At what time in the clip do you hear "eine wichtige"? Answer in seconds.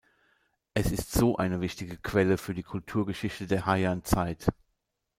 1.37-1.95